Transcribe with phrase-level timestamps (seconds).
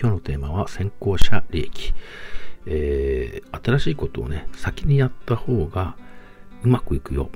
[0.00, 1.92] 今日のテーマは先行者利益。
[2.66, 5.96] えー、新しいことをね、先にやった方が
[6.62, 7.30] うまくいくよ。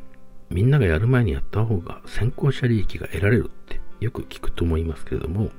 [0.49, 5.51] みんながやる前にやった方が先行者利益が得られるってよく聞くと思いますけれども、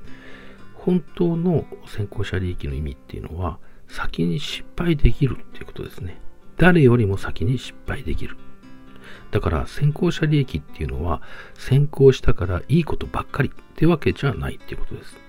[0.72, 3.58] 本当の先行者利益の意味っていうのは、
[3.88, 6.20] 先に失敗できるっていうことですね。
[6.56, 8.36] 誰よりも先に失敗できる。
[9.30, 11.20] だから先行者利益っていうのは
[11.54, 15.23] 先行したからいいことばっかりってわけじゃないっていうことです。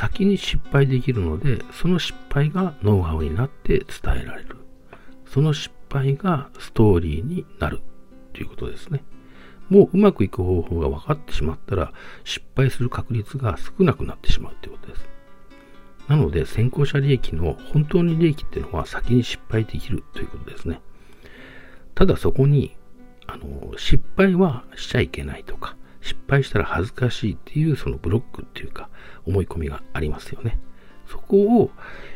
[0.00, 4.56] 先に失敗できるので、その失敗がノウハウになって伝えられる。
[5.26, 7.82] その失敗がストーリーになる
[8.32, 9.04] ということですね。
[9.68, 11.92] もううまくいく方法が分かってしまったら、
[12.24, 15.06] 失敗する確率が少なくなってしまうということです。
[16.08, 20.80] なので、先行者利益の本当に利益っていうのは先に失敗できるということですね。
[21.94, 22.74] ただそこに、
[23.26, 28.88] あの、失敗はしちゃいけないとか、失敗したら恥ずかしいっていうそのブロックっていうか
[29.26, 30.58] 思い込みがありますよね。
[31.06, 31.70] そこを、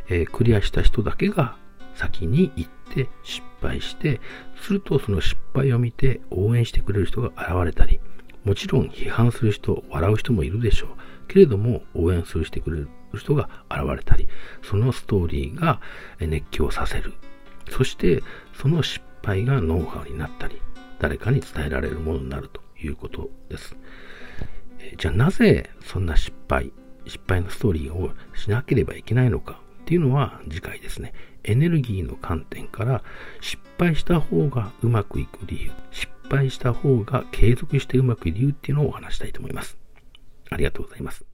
[0.08, 1.56] えー、クリアした人だけが
[1.94, 4.20] 先に行って失敗して、
[4.56, 8.00] するとその失敗を見て応援してくれる人が現れたり、
[8.44, 10.88] もちろん批判する人、笑う人もいるでしょう。
[11.28, 14.28] けれども応援するしてくれる人が現れたり、
[14.62, 15.80] そのストーリーが
[16.20, 17.14] 熱狂させる。
[17.70, 20.60] そしてその失敗がノウハウになったり、
[21.00, 23.76] 誰かに伝えられるものになるということです。
[24.98, 26.72] じゃあなぜそんな失敗、
[27.06, 31.12] 失敗のストーリーをしなければいけないのかっていうのは次回ですね。
[31.42, 33.02] エネルギーの観点から
[33.40, 39.78] 失敗した方がうまくいく理由、失敗した方が継続してうまくいく理由っていうのをお話したいと思います。
[40.50, 41.33] ありがとうございます。